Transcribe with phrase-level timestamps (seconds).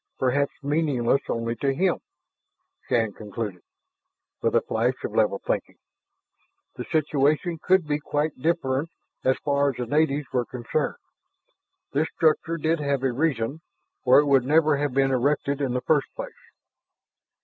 [0.17, 1.99] Perhaps meaningless only to him,
[2.89, 3.61] Shann conceded,
[4.41, 5.75] with a flash of level thinking.
[6.75, 8.89] The situation could be quite different
[9.23, 10.97] as far as the natives were concerned.
[11.93, 13.61] This structure did have a reason,
[14.03, 16.33] or it would never have been erected in the first place.